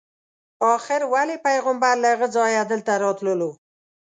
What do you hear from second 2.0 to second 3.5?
له هغه ځایه دلته راتللو.